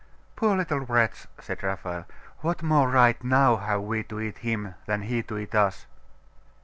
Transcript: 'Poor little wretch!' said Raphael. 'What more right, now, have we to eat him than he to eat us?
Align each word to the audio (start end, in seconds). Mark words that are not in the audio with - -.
'Poor 0.35 0.57
little 0.57 0.79
wretch!' 0.79 1.27
said 1.39 1.61
Raphael. 1.61 2.07
'What 2.39 2.63
more 2.63 2.89
right, 2.89 3.23
now, 3.23 3.57
have 3.57 3.81
we 3.81 4.01
to 4.05 4.19
eat 4.19 4.39
him 4.39 4.73
than 4.87 5.03
he 5.03 5.21
to 5.21 5.37
eat 5.37 5.53
us? 5.53 5.85